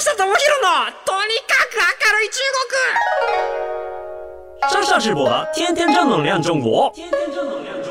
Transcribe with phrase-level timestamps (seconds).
[0.14, 0.32] 智博の
[1.04, 2.40] とにかく明るい中
[4.70, 6.90] 国上下直播的天天正能量中国。
[6.94, 7.89] 天天正能量中国。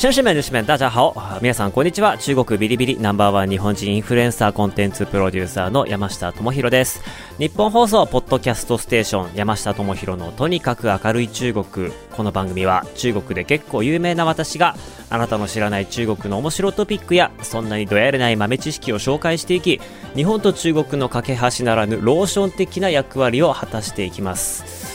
[0.00, 1.14] 先生们、女士们、大家好。
[1.42, 2.16] 皆さん、こんにちは。
[2.16, 7.02] 中国ビリビリナンバーワン日本人インフルエンサーコンテンツプロデューサーの山下智博です。
[7.38, 11.92] 日本放送、ポッドキャストステーション、山下智博のとにかく明るい中国。
[12.16, 14.74] この番組は、中国で結構有名な私が、
[15.10, 19.82] あなたの知らない中国の面白トピックや、そんなにどやれない豆知識を紹介していき、
[20.14, 24.89] 日本と中国の架け橋ならぬローション的な役割を果たしていきます。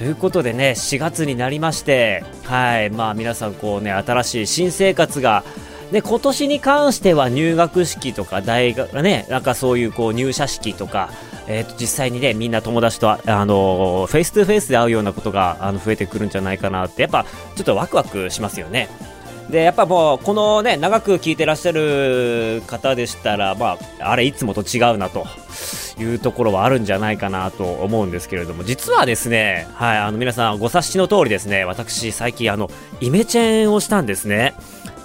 [0.00, 5.44] ということでね、4月になりまして、はい、まあ皆さんこうね、新しい新生活が、
[5.92, 11.10] で、今年に関しては入学式とか大学、ね、なんかそういうこう入社式とか、
[11.48, 18.88] えっ、と、実際にね、みんな友達と、あの、フェイス2フェイスで会うようなことが、あの、増えてくるんじゃないかなって、やっぱ、ちょっとワクワクしますよね。
[19.50, 25.26] で、やっぱもう、このね、長く聞いてらっしゃる方でしたら、まあ、あれ、いつもと違うなと。
[26.02, 34.54] いうところはあるんじゃないかなと思うんですけれども、実はですね、はい、あの皆さんご察しの通りですね、私最近あの、イメチェンをしたんですね。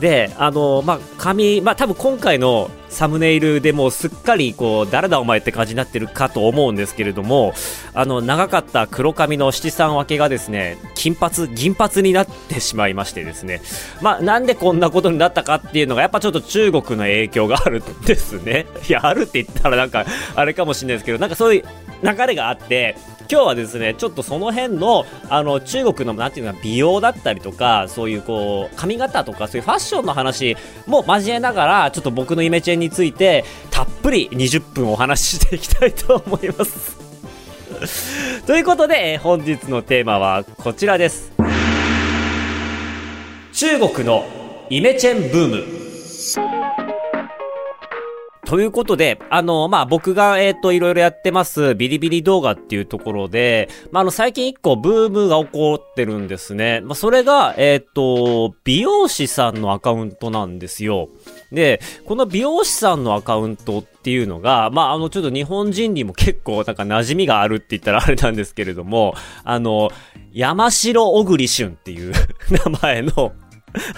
[0.06, 7.56] で、あの、まあ、髪、まあ、多分今回のサムネイルでもうすっかりこう、誰だお前って感じになってるかと思うんですけれども、
[7.95, 13.64] あの、長かった黒髪の七三分けがですね、金髪、銀髪になってしまいましてですね、
[14.00, 18.67] まあ、なんでこんなことになったかっていうのが、やっぱちょっと中国の影響があるんですね。
[18.88, 21.64] いや、あるって言ったらなんか、あれかもしれないですけど、なんかそういう
[22.03, 22.95] 流れがあって、
[23.30, 30.56] 今日はですね、ちょっとその辺の、あの、中国の、なんていうのか、美容だったりとか、そういうこう、髪型とか、そういうファッションの話
[30.88, 37.06] も交えながら、ちょっと僕のイメチェンについて、たっぷり20分お話ししていきたいと思います。
[38.46, 41.31] ということで、えー本日のテーマはこちらです。
[43.53, 44.26] 中国の
[44.69, 46.84] イメチェンブーム。
[48.45, 56.81] ということで、あの、まあ、僕が、えっ、と、いろいろやってます、ビリビリ動画っていうところで、まあ、あの、最近一個ブームが起こってるんですね。
[56.81, 61.09] まあ、それが、えっ、と、美容師さんのアカウントなんですよ。
[61.51, 69.89] で、この美容師さんのアカウントっていうのが、まあ、あの、ちょっと日本人にも結構、なんか馴染みがあるって言ったらあれなんですけれども、あの、
[70.34, 72.13] 山城小栗旬っていう
[72.66, 73.34] 名前の、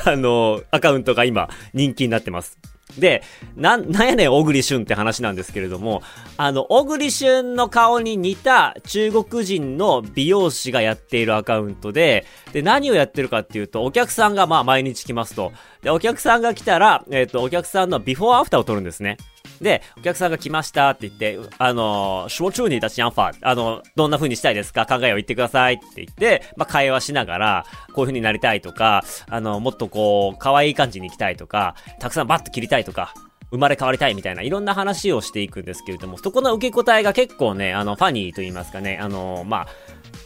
[0.06, 2.58] あの、アカウントが今人気になってます。
[2.98, 3.22] で、
[3.56, 6.02] な、なんやねん、小栗旬って話なんですけれども、
[6.38, 15.52] あの、小栗旬の顔に似た中国人の美容師がやっているアカウントで、で、何をやってるかっていうと、お客さんがまあ毎日来ますと。
[15.84, 19.18] で、お客さんが来たら、えっ、と、お客さんのビフォーアフターを撮るんですね。
[19.62, 24.86] で、お客さんが来ましたって言って、あの、说出你的想法、あの、どんな風にしたいですか？
[24.86, 33.14] 考えを言ってくださいって言って、まあ、会話しながら、こういう風になりたいとか、あの、もっとこう、可愛い感じに行きたいとか、たくさんバッと切りたいとか、
[33.50, 39.68] 生まれ変わりたいみたいな、いろんな話をしていくんですけれども、そこの受け答えが結構ね、あの、ファニーと言いますかね、あの、まあ、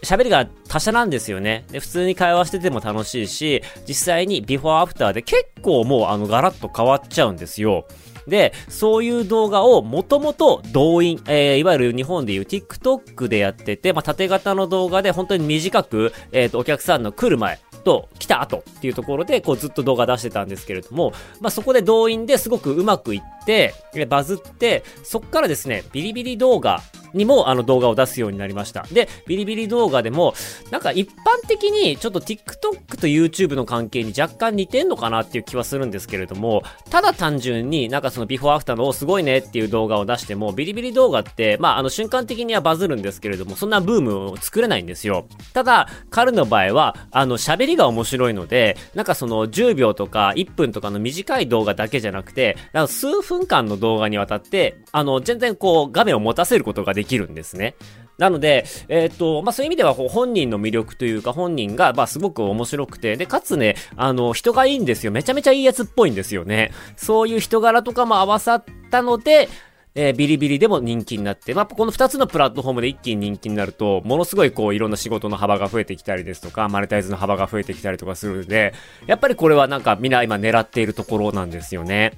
[0.04, 1.66] 喋りが達者なんですよね。
[1.70, 7.86] で、普通に会話してても楽しいし、実際にビフォーアフターで結構もうあのガラッと変わっちゃうんですよ。
[8.28, 26.82] で、そういう動画をもともと動員、えー、いわゆる日本でいう TikTok でやってて、まあ、縦型の動画で本当に短く、えっ、と、お客さんの来る前と来た後っていうところで、こうずっと動画出してたんですけれども、まあ、そこで動員ですごくうまくいって、でバズって、そっからですね、ビリビリ動画
[27.14, 28.84] にもあの動画を出すようになりました。
[28.92, 30.34] で、ビリビリ動画でも、
[30.70, 45.26] なんか一般的にちょっと TikTok と YouTube の関係に若干似てんのかなっていう気はするんですけれども、ただ単純になんかそのビフォーアフターのすごいねっていう動画を出しても、ビリビリ動画って、まああの瞬間的にはバズるんですけれども、そんなブームを作れないんですよ。
[45.54, 57.76] ただ、彼の場合は、あの喋りが面白いので、なんかその10秒とか1分とかの短い動画だけじゃなくて、なんか数分間の動画にわたって、あの全然こう画面を持たせることができるんですね。
[58.18, 65.12] なので、えっ、と、まあ、そういう意味では、本人の魅力というか、本人が、ま、すごく面白くて、で、かつね、あの、人がいいんですよ。
[65.12, 66.72] めちゃめちゃいいやつっぽいんですよね。
[66.96, 69.50] そういう人柄とかも合わさったので、
[69.94, 78.74] えービリビリでも人気になって、まあ、この2つのプラットフォームで一気に人気になると、ものすごいこう、いろんな仕事の幅が増えてきたりですとか、マネタイズの幅が増えてきたりとかするので、
[79.06, 82.14] やっぱりこれはなんかみんな今狙っているところなんですよね。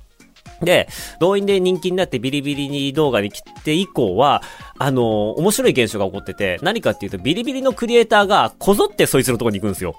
[0.62, 0.88] で、
[1.20, 4.44] 動員で人気になってビリビリに動画に来て以降は、
[4.78, 5.04] あのー
[5.40, 9.96] 面白い現象が起こってて、何かっていうと、ビリビリのクリエイターがこぞってそいつのとこに行くんですよ。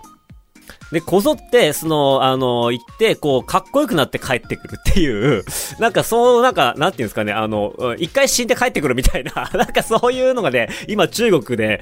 [0.92, 5.44] で、こぞって、その、あの、行って、こう、かっこよくなって帰ってくるっていう、
[5.78, 11.80] なんかそう、なんか、なんていうんですかね、あの、一回死んで帰ってくるみたいな、 なんかそういうのがね、今中国で、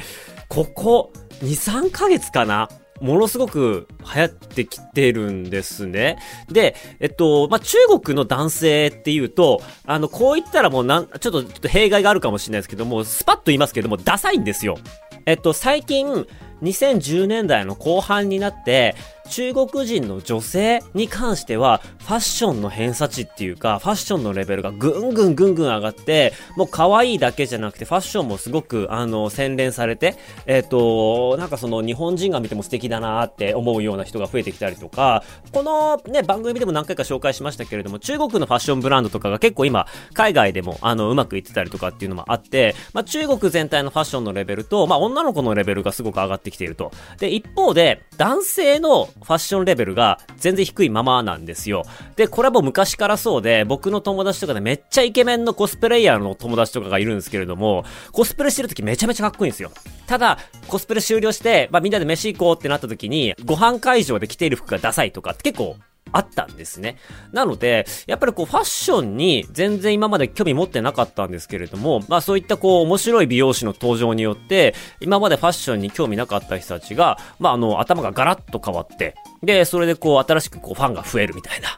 [0.48, 1.12] ここ
[1.42, 2.68] 2、3ヶ月かな
[3.00, 6.18] ものすごく流行ってきてるんですね。
[6.50, 14.78] で、えっと、まあ、中国の男性っていうと、あの、こう言ったらもうなん、ちょっと、ちょっと弊害があるかもしれないですけども、スパッと言いますけども、ダサいんですよ。
[15.26, 16.26] えっと、最近、
[16.62, 18.94] 2010年代の後半になって、
[19.32, 46.92] 中国人の女性に関しては、ファッションの偏差値っていうか、ファッションのレベルがぐんぐんぐんぐん上がって、もう可愛いだけじゃなくて、ファッションもすごく、あの、洗練されて、えっ、ー、と、なんかその日本人が見ても素敵だなって思うような人が増えてきたりとか、このね、番組でも何回か紹介しましたけれども、中国のファッションブランドとかが結構今、海外でも、あの、うまくいってたりとかっていうのもあって、まあ、中国全体のファッションのレベルと、まあ、女の子のレベルがすごく上がってきていると。
[47.18, 51.84] で、一方で、男性のファッションレベルが全然低いままなんですよ。
[52.16, 59.70] で、これはもう昔からそうで、僕の友達とかでめっちゃイケメンのコスプレイヤーの友達とかがいるんですけれども、コスプレしてる時めちゃめちゃかっこいいんですよ。
[60.06, 60.38] ただ、
[60.68, 65.76] コスプレ終了して、まあみんなで飯行こうってなった時に、ご飯会場で着ている服がダサいとかって結構
[66.12, 66.96] あったんですね。
[67.32, 81.68] なので、やっぱりこうファッションに全然今まで興味持ってなかったんですけれども、まあそういったこう面白い美容師の登場によって、今までファッションに興味なかった人たちが、まああの頭がガラッと変わって、で、それでこう新しくこうファンが増えるみたいな。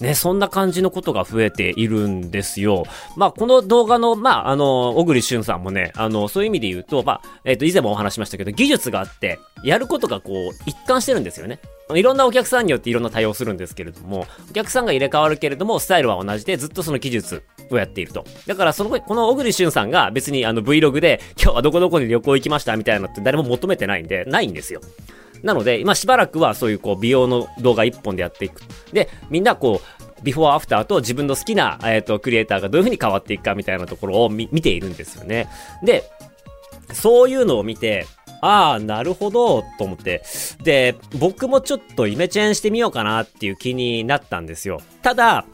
[0.00, 2.84] ね、そんな感じのことが増えているんですよ。
[3.16, 11.58] まあ、この動画の、まあ、あの、小栗旬さんもね、あの、そういう意味で言うと、まあ、えっ、ー、と、以前もお話しましたけど、技術があって、やることがこう、一貫してるんですよね。
[11.94, 18.24] いろんなお客さんによっていろんな対応するんですけれども、お客さんが入れ替わるけれども、スタイルは同じでずっとその技術をやっていると。
[18.46, 24.80] だからその、この小栗旬さんが別にあの Vlog で、今日はどこどこに旅行行きましたみたいなのって誰も求めてないんで、ないんですよ。
[25.42, 28.62] なので、今しばらくはそういうこう美容の動画一本でやっていく。
[28.92, 35.48] で、みんなこう、ビフォーアフターと自分の好きな、えっ、ー、と、クリエイターがどういう風に変わっていくかみたいなところを見ているんですよね。
[35.82, 36.04] で、
[36.92, 38.06] そういうのを見て、
[38.40, 40.22] ああ、なるほど、と思って。
[40.62, 44.80] で、僕もちょっとイメチェンしてみようかなっていう気になったんですよ。
[45.02, 45.44] ただ、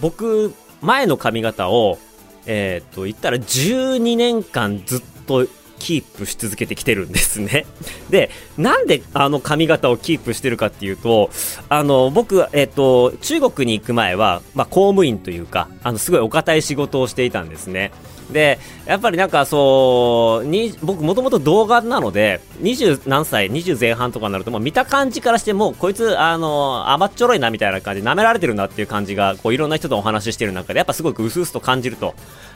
[0.00, 1.98] 僕、前の髪型を、
[2.46, 5.46] えっ、ー、と、言ったら12年間ずっと
[5.78, 7.66] キープし続けてきてるんですね。
[8.10, 11.30] で、なんであの髪型をキープしてるかっていうと、
[11.68, 17.92] あの、僕、えっ、と、中国に行く前は、まあ、公務員というか、あの、すごいお堅い仕事をしていたんですね。
[18.30, 32.14] で、やっぱりなんかそう、に僕もともと動画なので、20何歳、20前半とかになると、もう見た感じからしても、こいつ、あの、甘っちょろいなみたいな感じで舐められてるなっていう感じが、こういろんな人とお話ししてる中で、やっぱすごく薄々と感じると。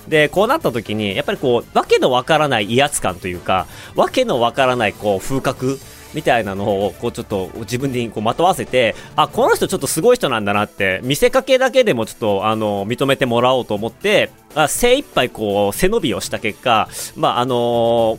[0.08, 5.78] で、こうなった時に、やっぱりこう、わけのわからない威圧感というか、わけのわからないこう、風格
[6.14, 18.18] みたいなのを、こうちょっと自分にこうまとわせて、あ、この人ちょっとすごい人なんだなって、見せかけだけでもちょっと、あの、認めてもらおうと思って、あ精一杯こう、背伸びをした結果、まあ、あのー、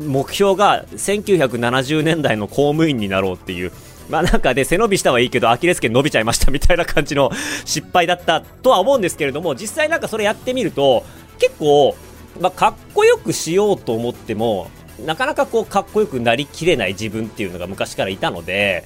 [0.00, 3.72] 目標が1970年代の公務員になろうっていう、
[4.08, 7.30] まあなんか、ね、背伸びしたはいいけど、アキレス腱伸びちゃいましたみたいな感じの
[7.64, 11.04] 失敗だったとは思うんですけれども、実際なんかそれやってみると、
[11.38, 11.96] 結構、
[12.40, 14.70] まあ、かっこよくしようと思っても、
[15.04, 18.84] なかなかこう、かっこよくなりきれない自分っていうのが昔からいたので、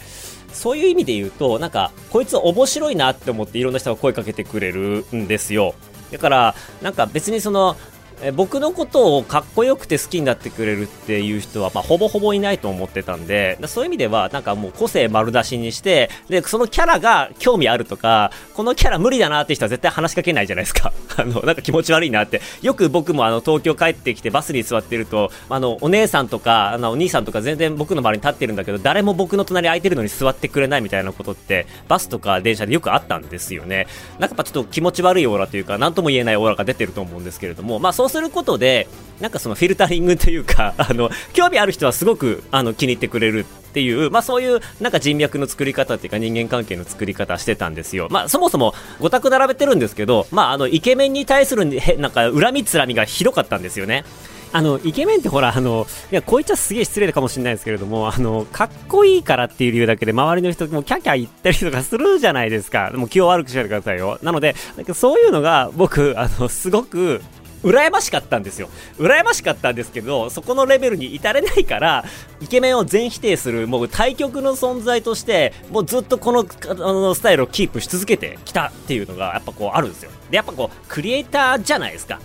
[0.53, 5.75] そういう意味で言うと、なんか、こいつ面白いなって思っていろんな人が声かけてくれるんですよ。
[6.11, 7.77] だから、なんか別にその、
[8.22, 20.93] え僕のことをかっこよくて好きになってくれるっていう人は、まあ、ほぼほぼいないと思ってたんで、そういう意味では、なんかもう個性丸出しにして、で、そのキャラが興味あるとか、このキャラ無理だなって人は絶対話しかけないじゃないですか。
[21.17, 22.41] あの、なんか気持ち悪いなって。
[22.62, 33.86] よく僕もあの、東京帰ってきてバスに座ってると、あの、お姉さんとか、あの、お兄さんとか全然僕の周りに立ってるんだけど、誰も僕の隣空いてるのに座ってくれないみたいなことって、バスとか電車でよくあったんですよね。
[34.19, 38.88] なんかやっぱちょっと気持ち悪いオーラというか、なんとも言えないオーラが出てると思うんですけれども、まあそうすることで、
[39.20, 48.08] なんかそのフィルタリングというか、 あの、興味ある人はすごく、あの、気に入ってくれるっていう、まあそういう、なんか人脈の作り方っていうか人間関係の作り方してたんですよ。
[48.10, 51.67] まあそもそも、ごたく並べてるんですけど、まああの、イケメンに対する、
[51.98, 54.05] なんか、恨みつらみがひどかったんですよね。
[54.52, 62.90] あの、イケメンってほら、あの、いや、こいっちゃすげえ失礼かもしれないですけれども、あの、かっこいいからっていう理由だけで周りの人もキャキャ言ったりとかするじゃないですか。
[62.90, 64.19] でも気を悪くしないでくださいよ。
[64.22, 64.56] なので、
[64.94, 67.22] そういうのが僕、あの、すごく、
[67.62, 68.69] 羨ましかったんですよ。
[68.98, 72.05] 羨ましかったんですけど、そこのレベルに至れないから、
[72.40, 80.10] イケメンを全否定する、もう対極の存在として、もうずっとこのあのスタイルをキープし続けてきたっていうのが、やっぱこうあるんですよ。
[80.31, 82.20] で、やっぱこう、クリエイターじゃないですか。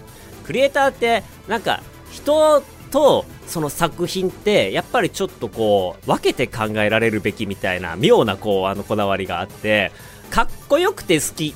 [0.46, 9.92] クリエイターって、なんか、人とその作品ってやっぱりちょっとこう分けて考えられるべきみたいな妙なこうあのこだわりがあって
[10.30, 11.54] かっこよくて好き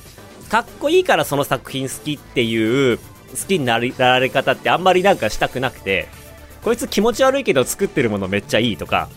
[0.50, 2.98] かっこいいからその作品好きっていう
[3.30, 6.08] 好きになられ方ってあんまりなんかしたくなくて、
[6.62, 9.08] こいつ気持ち悪いけど作ってるものめっちゃいいとか、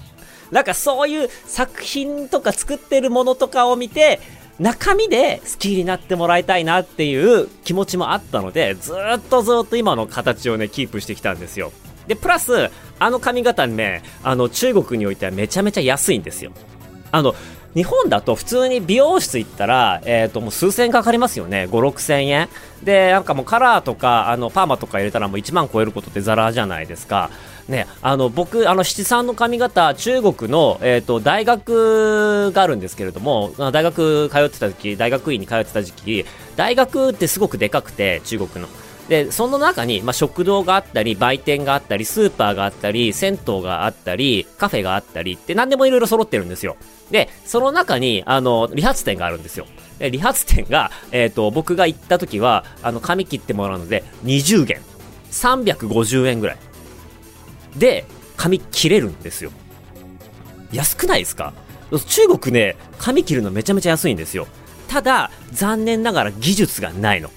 [0.51, 4.19] なんかそういう作品とか作ってるものとかを見て、
[4.59, 11.71] 中身で好きになってもらいたいなっていう気持ちもあったので、ずっとずっと今の形をね、キープしてきたんですよ。
[12.07, 16.51] で、プラス、あの髪型ね、あの、中国においてはめちゃめちゃ安いんですよ。
[17.11, 17.35] あの、
[17.75, 21.65] 日本だと普通に美容室行ったら、えっ、ー、と、もう数千円かかりますよね。
[21.65, 22.47] 5、6千円。
[22.83, 27.31] で、なんかもうカラーとか、あの、パーマとか入れたらもう1万超えることってザラじゃないですか。
[27.67, 36.25] ね、あの、僕、あの、七三の髪型、中国の、えっ、ー、と、大学があるんですけれども、大学通ってた時、大学院に通ってた時期、
[36.55, 38.69] 大学ってすごくでかくて、中国の。
[39.13, 46.77] で、その中に、まあ、食堂があったり、売店があったり、スーパーがあったり、銭湯があったり、カフェがあったりって何でもいろいろ揃ってるんですよ。
[47.11, 49.67] で、その中に、あの、理髪店があるんですよ。
[49.99, 54.81] で、理髪店が、えっ、ー、と、僕が行った時は、あの、髪切ってもらうので、20元。
[55.29, 56.57] 350円ぐらい。
[57.77, 58.05] で、
[58.35, 59.51] 髪切れるんですよ。
[60.71, 61.53] 安くないですか？
[62.07, 64.47] 中国ね、髪切るのめちゃめちゃ安いんですよ。
[64.87, 67.29] ただ、残念ながら技術がないの。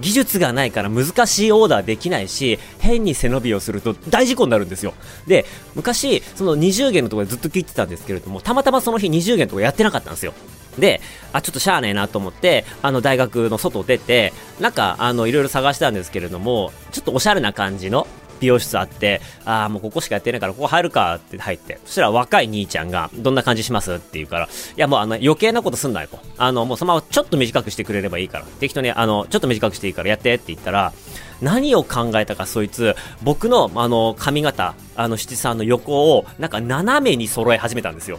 [0.00, 4.94] 技術がないから難しいオーダーできないし、変に背伸びをすると大事故になるんですよ。
[5.26, 10.34] で、昔、その20弦のところでずっと切ってたんですけれども、たまたまその日20弦のとこやってなかったんですよ。
[10.78, 11.00] で、
[11.32, 18.06] あ、ちょっとしゃあねえなと思って、あの、大学の外出て、なんか、あの、いろいろ探したんですけれども、ちょっとおしゃれな感じの、
[18.40, 23.94] 美容室あって、ああ、もうここしかやってないからここ入るかって入って、そしたら若い兄ちゃんが、どんな感じします？
[23.94, 26.18] って言うから、いやもうあの余計なことすんなよと。
[26.38, 28.44] あの、もうそのままちょっと短くしてくれればいいから。
[28.60, 30.92] 適当に、あの、ちょっと短くしていいからやってって言ったら、
[31.40, 38.18] 何を考えたかそいつ、僕のあの髪型、あの七三の横をなんか斜めに揃え始めたんですよ。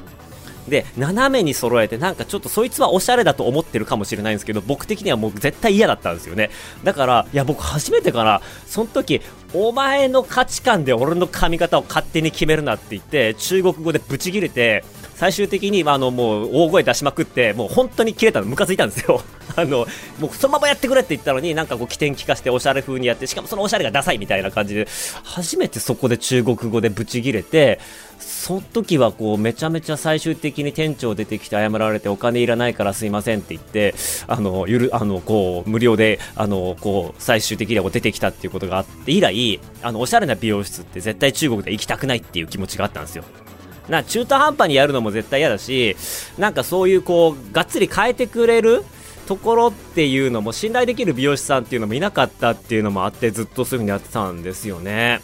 [0.67, 6.49] で、斜めに揃えて、なんかちょっとそいつはおしゃれだと思ってるかもしれないんですけど、僕的にはもう絶対嫌だったんですよね。
[6.83, 9.21] だから、いや、僕初めてから、その時、
[9.53, 14.83] お前の価値観で俺の髪型を勝手に決めるなって言って、中国語でブチギレて、
[15.17, 19.23] 最終的に、あの、もう、大声出しまくって、もう本当に切れたの、ムカついたんですよ。
[19.57, 19.87] あの、
[20.19, 24.87] もうそのままやってくれって言ったのに、なんかこう、起点聞かしておしゃれ風にやって、しかもそのおしゃれがダサいみたいな感じで、
[25.23, 27.79] 初めてそこで中国語でブチギレて、
[28.19, 33.95] その時はこう、めちゃめちゃ最終的に店長出てきて謝られて、お金いらないからすいませんって言って、
[34.27, 43.23] あの、ゆる、あの、こう、無料で、あの、こう、最終的にはこう出てきたっていうことがあって以来、あの、おしゃれな美容室って絶対中国で行きたくないっていう気持ちがあったんですよ。
[43.89, 45.95] な中途半端にやるのも絶対嫌だし、
[46.37, 48.83] なんかそういうこう、がっつり変えてくれる
[49.27, 55.21] ところっていうのも信頼できる美容師さんっていうのもいなかったっていうのもあってずっとそういう風にやってたんですよね。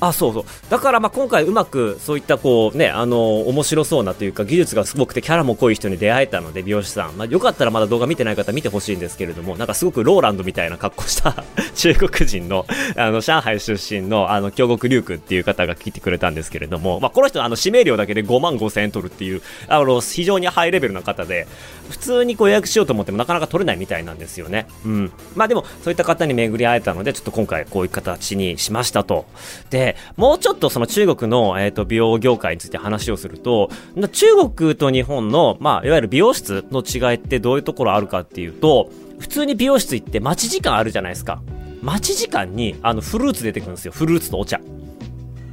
[0.00, 12.66] あそうそうだからまあ今回うまくそういったこうねあの面白そうなというか技術がすごくてキャラも濃い人に出会えたので美容師さん、まあ、よかったらまだ動画見てない方見てほしいんですけれどもなんかすごくローランドみたいな格好した中国人の
[12.96, 21.46] あの上海出身のあの京極龍君っていう方が来てくれたんですけれども、まあ、この人あの指名料だけで5万5千円取るっていうあの非常にハイレベルな方で
[21.90, 24.66] 普通にこう予約しようと思ってもなかなか取れないみたいなんですよね。
[24.84, 25.12] うん。
[25.34, 29.26] まあでもそういった方に巡り会えたのでちょっと今回こういう形にしましたと。
[29.74, 33.70] で、もうちょっとその中国の、えっ、ー、と、美容業界について話をすると、
[34.12, 38.88] 中国と日本の、まあ、いわゆる美容室の違いってどういうところあるかっていうと、
[39.18, 41.42] 普通に美容室行って待ち時間あるじゃないですか。
[41.82, 43.90] 待ち時間に、あの、フルーツ出てくるんですよ。
[43.90, 44.60] フルーツとお茶。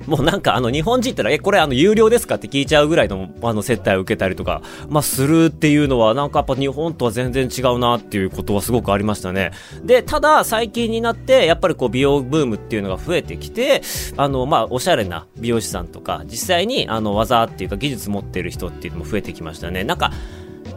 [0.07, 9.51] もうなんかあの日本人ったら、え、これあの有料ですかって聞いちゃうぐらいのあの接待を受けたりとか、まあするっていうのはなんかやっぱ日本とは全然違うなっていうことはすごくありましたね。
[9.83, 13.81] で、ただ最近になってやっぱりこう美容ブームっていうのが増えてきて、
[14.17, 19.83] あのまあおしゃれな美容師さんとか、実際にあの技っていうか技術持ってる人っていうのも増えてきましたね。
[19.83, 20.11] なんか、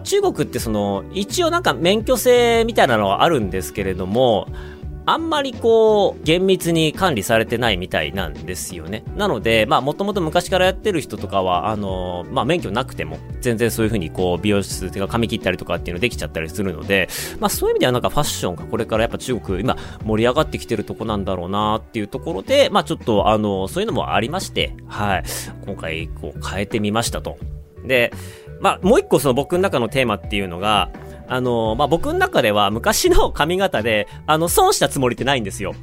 [0.04, 4.48] 中国ってその、一応なんか免許制みたいなのはあるんですけれども、
[5.06, 9.04] あんまりこう、厳密に管理されてないみたいなんですよね。
[9.16, 17.08] なので、まあ、もともと昔からやってる人とかは、あの、まあ、免許なくても、全然そういうふうにこう、美容室ていうか髪切ったりとかっていうのできちゃったりするので、
[17.38, 25.24] まあ、そういう意味ではなんかファッションがこれからやっぱ中国、今、盛り上がってきてるとこなんだろうなっていうところで、まあ、ちょっと、あの、そういうのもありまして、はい。
[25.66, 27.36] 今回、こう、変えてみましたと。
[27.86, 28.12] で、
[28.60, 30.90] まあ、もう一個その僕の中のテーマっていうのが、
[31.28, 35.74] あの、まあ、僕の中では昔の髪型で、あの、損したつもりってないんですよ。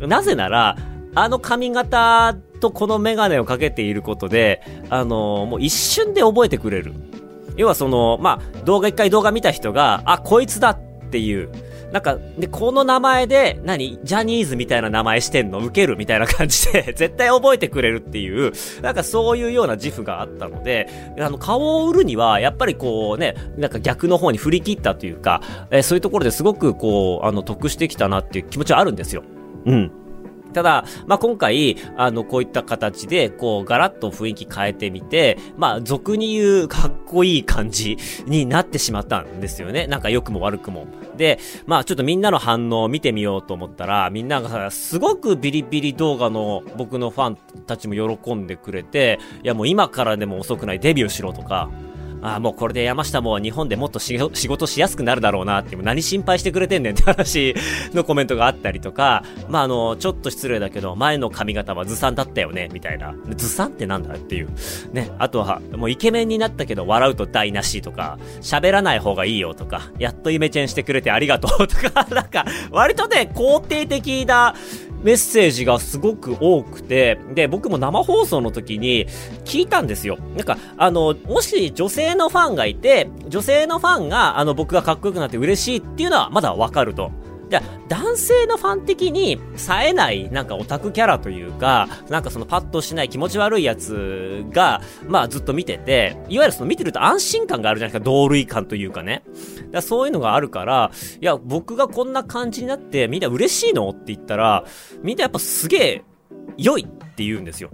[0.00, 0.76] なぜなら、
[1.14, 6.94] あの髪型とこのメガネをかけていることで、あの、もう一瞬で覚えてくれる。
[7.56, 10.78] 要はその、まあ、動画一回動画見た人が、あ、こいつだっ
[11.10, 11.50] ていう、
[11.92, 13.98] なんか、で、この名前で、何？
[14.02, 15.58] ジャニーズみたいな名前してんの？
[15.58, 29.22] 受けるみたいな感じで 絶対覚えてくれるっていう、なんかそういうような自負があったので、あの、顔を売るには、やっぱりこうね、なんか逆の方に振り切ったというか、えー、そういうところですごくこう、あの、得してきたなっていう気持ちはあるんですよ。
[29.66, 29.92] うん。
[30.52, 39.86] ただ、まあ、今回、あの、こういった形で、こう、ガラッと雰囲気変えてみて、まあ、俗に言うかっこいい感じになってしまったんですよね。
[39.86, 40.86] なんか良くも悪くも。
[41.16, 51.70] で、まあ、ちょっとみんなの反応を見てみようと思ったら、みんながすごくビリビリ動画の僕のファンたちも喜んでくれて、いやもう今からでも遅くないデビューしろとか、
[52.22, 57.54] ああ、もうこれで山下も日本でもっと仕事しやすくなるだろうなって、何心配してくれてんねんって話
[57.92, 63.14] のコメントがあったりとか、まあ、あの、ちょっと失礼だけど、前の髪型はずさんだったよね、みたいな。
[63.36, 64.50] ずさんってなんだっていう。
[64.92, 65.10] ね。
[65.18, 74.54] あとは、もうイケメンになったけど笑うと台無しとか、喋らない方がいいよとか、やっとイメチェンしてくれてありがとうとか、 なんか、割とね、肯定的な
[75.02, 79.06] メッセージがすごく多くて、で、僕も生放送の時に
[79.44, 80.18] 聞いたんですよ。
[80.36, 87.10] なんか、あの、もし女性のファンがいて、女性のファンが、あの、僕がかっこよくなって嬉しいっていうのはまだわかると。
[87.52, 99.22] じゃ男性のファン的に冴えないなんかオタクキャラというか、なんかそのパッとしない気持ち悪いやつが、まあずっと見てて、いわゆるその見てると安心感があるじゃないですか、同類感というかね。
[99.70, 104.64] だそういうのがあるから、いや、僕がこんな感じになってみんな嬉しいのって言ったら、
[105.02, 106.04] みんなやっぱすげえ
[106.56, 107.68] 良いって言うんですよ。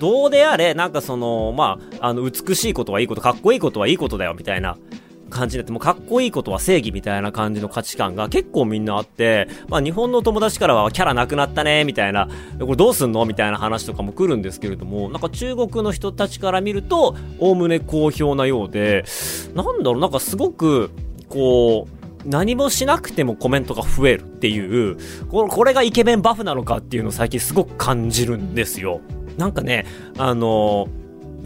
[0.00, 4.76] どうであれ、なんかその、まあ、あの、美しいことはいいこと、かっこいいことはいいことだよ、みたいな。
[5.30, 19.04] 感じになって、もうかっこいいことは正義みたいな感じの価値観が結構みんなあって、まあ日本の友達からはキャラなくなったね、みたいな、これどうすんのみたいな話とかも来るんですけれども、なんか中国の人たちから見ると、おおむね好評なようで、
[19.54, 20.90] なんだろう、なんかすごく、
[21.28, 29.00] こう、何もしなくてもコメントが増えるっていう、これがイケメンバフなのかっていうのを最近すごく感じるんですよ。
[29.38, 29.86] なんかね、
[30.18, 30.88] あの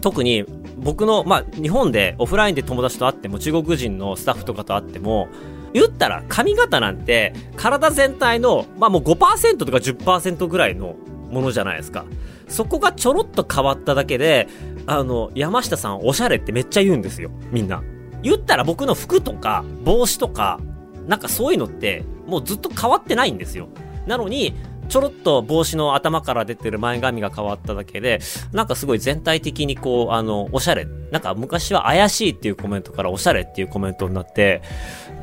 [0.01, 0.43] 特に
[0.77, 5.27] 僕の、まあ、日本でオフラインで友達と会っても、中国人のスタッフとかと会っても、
[5.73, 10.95] 言ったら髪型なんて、体全体の、まあもう5%とか10%ぐらいの
[11.29, 12.05] ものじゃないですか。
[12.47, 14.47] そこがちょろっと変わっただけで、
[14.85, 17.83] あの、山下さんおしゃれってめっちゃ言うんですよ、みんな。
[18.23, 20.59] 言ったら僕の服とか帽子とか、
[21.07, 23.67] なんかそういうのって、もうずっと変わってないんですよ。
[24.07, 24.55] なのに、
[24.87, 28.19] ちょろっと帽子の頭から出てる前髪が変わっただけで、
[28.51, 30.85] なんかすごい全体的にこう、あの、おしゃれ。
[31.11, 34.61] なんか昔は怪しいっていうコメントからおしゃれっていうコメントになって、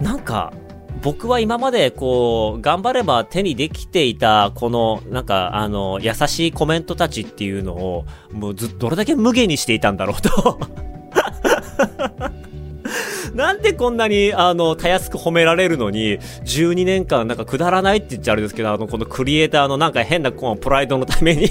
[0.00, 0.52] なんか、
[1.02, 10.58] 僕は今までこう、頑張れば手にできていた、この、なんか、あの、優しいコメントたちっていうのを、もうずっとどれだけ無限にしていたんだろうと
[13.34, 21.48] なんでこんなに、あの、たやすく褒められるのに、12年間なんかくだらないって言っちゃあれですけど、あの、このクリエイターのなんか変なこのプライドのために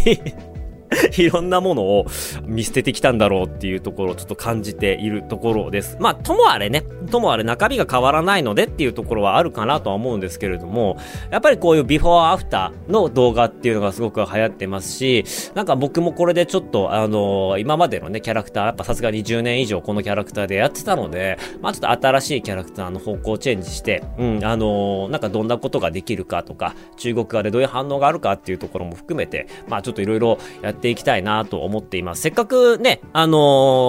[1.17, 2.05] いろんなものを
[2.45, 5.97] 見捨ててきたんだろうっていうところをちょっと感じているところです。
[5.99, 10.97] まあ、ともあれね、ともあれ中身が変わらないのでっていうところはあるかなとは思うんですけれども、
[11.29, 15.23] やっぱりこういうビフォーアフターの動画っていうのがすごく流行ってますし、
[15.55, 32.21] なんか僕もこれでちょっと、あのー、今までのね、キャラクター、やっぱさすがに10年以上このキャラクターでやってたので、まあちょっと新しいキャラクターの方向チェンジして、うん、あのー、なんかどんなことができるかとか、中国側でどういう反応があるかっていうところも含めて、まあちょっといろいろやっていきたいなと思っています。
[32.21, 33.37] せっかくね、あの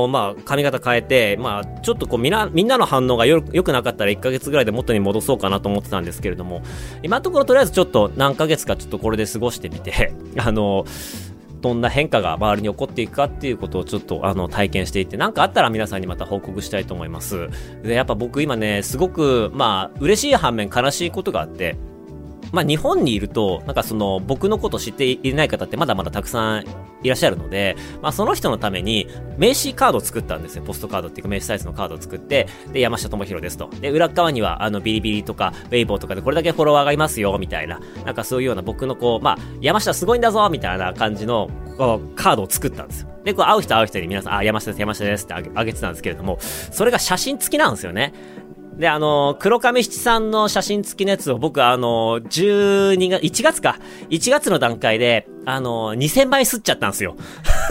[0.06, 6.62] ー、まあ、髪型変えて、まあ、ちょっとこう、みな、みんなの反応がよ、良くなかったら1ヶ月ぐらいで元に戻そうかなと思ってたんですけれども、
[7.02, 17.48] 今のところとりあえずちょっと何ヶ月かちょっとこれで過ごしてみて、 あのーどんな変化が周りに起こっていくかっていうことをちょっとあの体験していって、なんかあったら皆さんにまた報告したいと思います。
[17.82, 21.76] で、やっぱ僕今ね、すごく、まあ、嬉しい反面悲しいことがあって、
[22.52, 26.64] まあ、日本にいると、なんかその、僕のこと知っていない方ってまだまだたくさん
[27.02, 30.62] いらっしゃるので、まあ、その人のために、名刺カードを作ったんですよ。
[30.62, 33.70] ポストカードっていうか名刺サイズのカードを作って、で、山下智博ですと。
[33.80, 37.80] で、裏側には、あの、ビリビリとか、ウェイボーとかでこれだけフォロワーがいますよ、みたいな。
[38.04, 43.08] なんかそういうような僕のこう、まあ、山下すごいんだぞ、みたいな感じの、こう、カードを作ったんですよ。
[43.24, 48.12] で、こう、会う人会う人に皆さん、あ、山下です、山下ですってあげてたんですけれども、それが写真付きなんですよね。
[48.82, 53.78] で、あの、黒亀七さんの写真付きのやつを僕、あの、12月、1月か。
[54.10, 57.16] 1月の段階で、あの、2000枚吸っちゃったんですよ。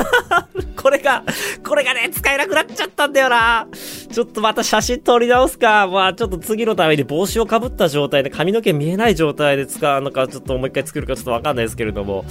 [0.82, 1.26] これが、
[1.67, 3.67] これがね、使えなくなっちゃったんだよな。
[4.10, 5.86] ちょっとまた写真撮り直すか。
[5.86, 12.24] まあ、ちょっと次のために帽子をかぶった状態で髪の毛見えない状態で使うのか、ちょっともう一回作るかちょっとわかんないですけれども。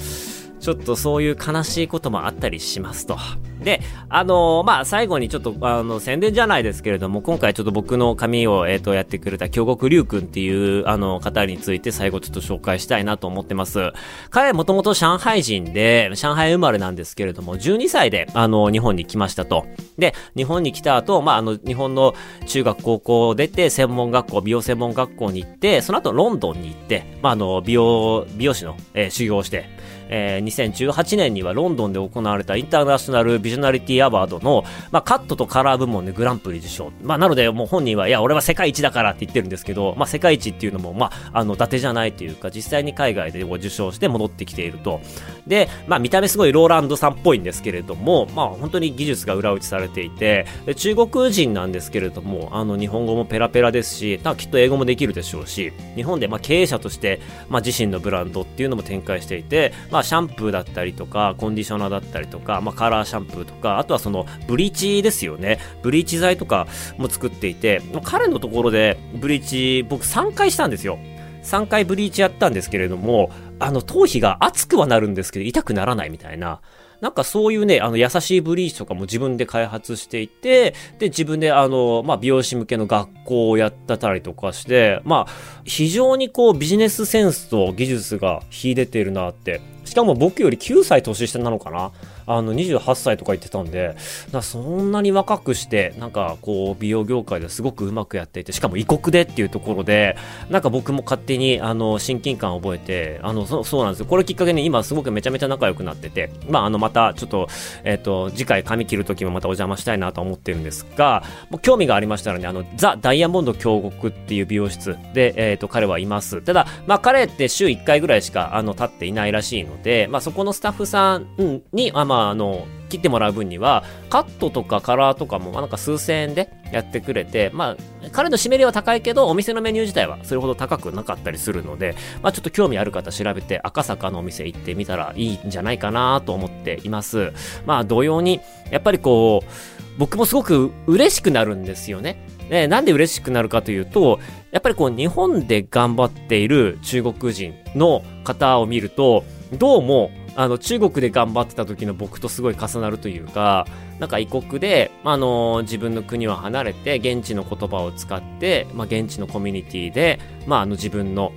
[0.61, 3.17] ちょっとそういう悲しいこともあったりしますと。
[3.63, 13.93] で、あのー、まあ、最後にちょっと、あの、宣伝じゃないですけれども、今回ちょっと僕の髪を、えっ、ー、と、やってくれた京極龍君っていう、あの、方について最後ちょっと紹介したいなと思ってます。
[14.31, 19.67] 彼もともと上海人で、上海生まれなんですけれども、12歳で、あの、日本に来ましたと。
[19.99, 22.15] で、日本に来た後、まあ、あの、日本の
[22.47, 29.69] 中学高校を出て、専門学校、美容専門学校に行って、その後ロンドンに行って、まあ、あの、美容、美容師の、えー、修行をして、
[30.11, 36.93] えー、2018年にはロンドンで行われたインターナショナルビジョナリティアワードの、まあ、カットとカラー部門でグランプリ受賞。
[37.03, 45.01] まあ、なので、もう本人は、いや、俺は世界一だからって言ってるんですけど、まあ、世界一っていうのも、まあ、あの、伊達じゃないというか、実際に海外で受賞して戻ってきていると。
[45.47, 50.47] で、まあ、見た目すごいローランドさんっぽいんですけれども、まあ、本当に技術が裏打ちされていて、
[50.77, 65.59] 中国人なんですけれども、あの、日本語もペラペラですし、きっと英語もできるでしょうし、日本で、まあ、経営者として、まあ、自身のブランドっていうのも展開していて、まあ、シャンプーだったりとか、コンディショナーだったりとか、まあ、カラーシャンプーとか、あとはその、ブリーチですよね。
[65.83, 66.67] ブリーチ剤とか
[66.99, 70.99] も作っていて、彼のところで、ブリーチ、僕3回したんですよ。
[71.43, 76.61] 3回ブリーチやったんですけれども、あの、頭皮が熱くはなるんですけど、痛くならないみたいな。
[77.01, 85.33] なんかそういうね、あの、優しいブリーチとかも自分で開発していて、で、自分であの、まあ、美容師向けの学校をやったたりとかして、まあ、
[85.65, 89.61] 非常にこう、ビジネスセンスと技術が秀でてるなって。
[89.91, 91.91] しかも僕より9歳年下なのかな？
[92.27, 93.97] あの、28歳とか言ってたんで、
[94.41, 100.17] そんなに若くして、なんかこう、美容業界ですごくうまくやっていて、しかも異国でっていうところで、
[100.49, 104.07] なんか僕も勝手に、あの、親近感を覚えて、あの、そそうなんですよ。
[104.07, 107.49] これきっかけに今すごくめちゃめちゃ仲良くなってて、まあ、あの、またちょっと、
[107.83, 116.43] えっ、ー、と、次回髪切る時もまたお邪魔したいなと思ってるんですが、もう興味がありましたらね、あの、ザ・ダイヤモンド京極っていう美容室で、えっ、ー、と、彼はいます。
[116.43, 127.77] ただ、まあ、彼って週1回ぐらいしか、あの、立っていないらしいので、まあ、そこのスタッフさんに、あまあ、あの、切ってもらう分には、カットとかカラーとかも、なんか数千円でやってくれて、まあ、
[128.13, 137.33] 彼の締め料は高いけど、お店のメニュー自体はそれほど高くなかったりするので、まあ、ちょっと興味ある方調べて、赤坂のお店行ってみたらいいんじゃないかなと思っています。
[137.65, 138.41] まあ、同様に、
[138.71, 139.51] やっぱりこう、
[139.99, 142.27] 僕もすごく嬉しくなるんですよね。
[142.49, 144.19] ね、なんで嬉しくなるかというと、
[144.51, 153.67] やっぱりこう日本で頑張っている中国人の方を見ると、どうもあの、中国で頑張ってた時の僕とすごい重なるというか、
[153.99, 161.33] なんか異国で、あの、自分の国は離れて、現地の言葉を使って、まあ、現地のコミュニティで、まあ、あの、自分の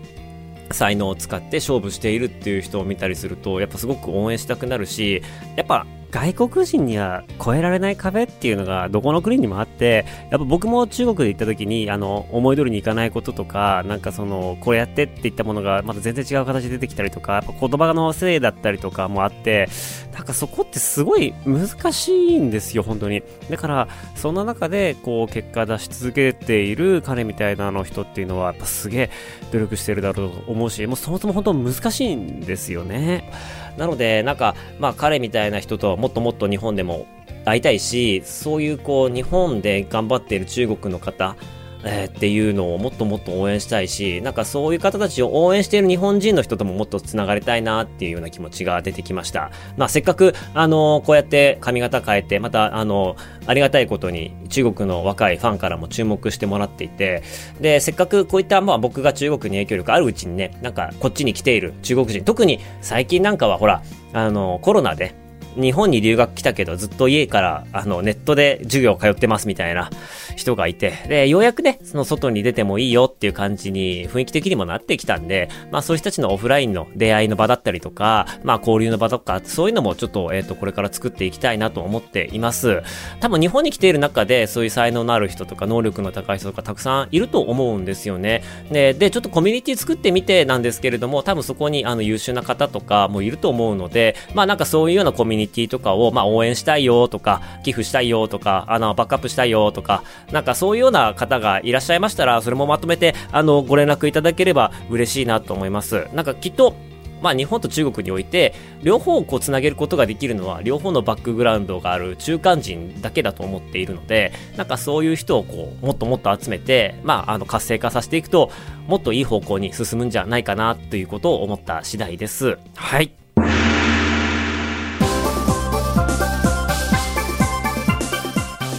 [0.71, 5.21] 才能を使って勝負しているっていう人を見たりすると、やっぱすごく応援したくなるし、
[5.55, 19.67] やっぱ外国人には越えられない壁っていうのがどこの国にもあって、やっぱ僕も中国で行った時に、あの、思い通りにいかないこととか、なんかその、これやってって言ったものがまた全然違う形で出てきたりとか、やっぱ言葉のせいだったりとかもあって、
[20.13, 23.23] なんかそこってすごい難しいんですよ、本当に。
[23.49, 29.09] だから、そんな中で、こう、結果出し続けている彼みたいなの人っていうのは、やっぱすげえ
[29.51, 33.31] 努力してるだろうと思うし、もうそもそも本当難しいんですよね。
[33.77, 37.05] なので、なんか、まあ彼みたいな人とはもっともっと日本でも
[37.45, 41.35] 会いたいし、そういうこう日本で頑張っている中国の方、
[41.85, 49.51] えー、っていうのをもっともっと応援したいし、なんかそういう方たちを応援している日本人の人とももっと繋がりたいなっていうような気持ちが出てきました。
[49.77, 53.15] まあせっかく、あのこうやって髪型変えて、また、あの
[53.45, 57.23] ありがたいことに中国の若いファンからも注目してもらっていて、
[57.59, 65.15] で、せっかくこういった、まあ僕が中国に影響力あるうちにね、なんかこっちに来ている中国人、特に最近なんかはほら、あの、コロナで、
[65.55, 69.89] 日本に留学来たけどずっと家からあのネットで授業通ってますみたいな
[70.35, 82.81] 人がいて、で、ようやくね、その外に出てもいいよっていう感じに雰囲気的にもなってきたんで、まあそういう人たちのオフラインの出会いの場だったりとか、まあ交流の場とか、そういうのもちょっと、えっ、ー、と、これから作っていきたいなと思っています。
[83.19, 88.43] 多分日本に来ている中で、そういう才能のある人とか能力の高い人とかたくさんいると思うんですよね。
[88.71, 106.07] で、で、ちょっとコミュニティ作ってみてなんですけれども、多分そこにあの優秀な方とかもいると思うので、まあなんかそういうようなコミュニティとかを、まあ応援したいよとか、寄付したいよとか、あの、バックアップしたいよとか、なんかそういうような方がいらっしゃいましたら、それもまとめて、あの、ご連絡いただければ嬉しいなと思います。
[106.13, 106.75] なんかきっと、
[107.23, 108.53] まあ日本と中国において、
[108.83, 118.51] 両方をこうつなげることができるのは、両方のバックグラウンドがある中間人だけだと思っているので、なんかそういう人をこう、もっともっと集めて、まああの活性化させていくと、
[118.87, 122.57] もっといい方向に進むんじゃないかなということを思った次第です。
[122.75, 123.22] はい。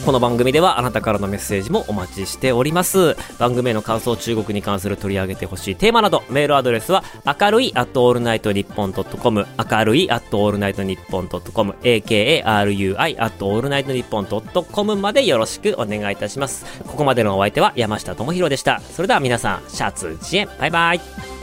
[0.04, 3.16] この番組ではあなたからのメッセージもお待ちしております。
[3.38, 16.66] 番組への感想、中国に関する取り上げてほしいテーマなど、メールアドレスは、明るい at allnightnippon.com、明るい at allnightnippon.com、akarui at allnightnippon.com までよろしくお願いいたします。
[16.82, 18.80] ここまでのお相手は山下智博でした。
[18.80, 21.33] それでは皆さん、シャツジエン、バイバイ。